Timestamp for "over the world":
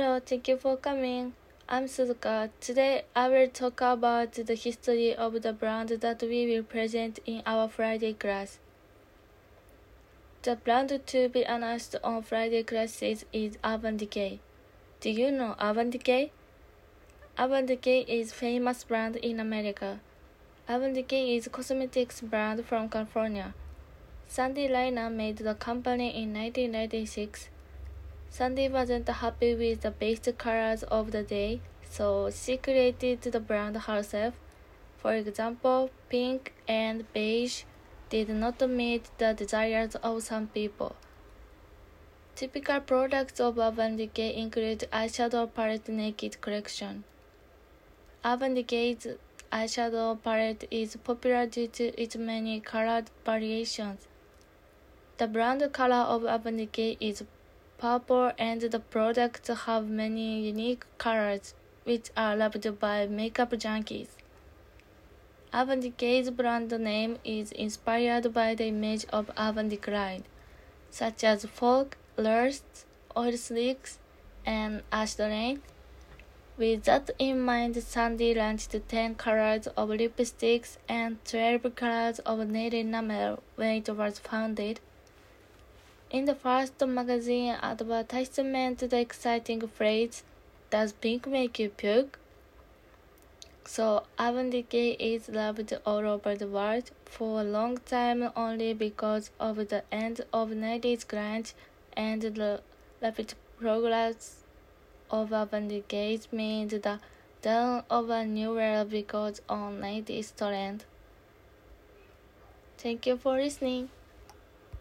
96.06-96.90